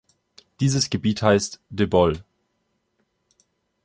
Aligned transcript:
Dieses 0.61 0.89
Gebiet 0.89 1.21
heißt 1.21 1.61
"De 1.69 1.85
Bol". 1.85 2.25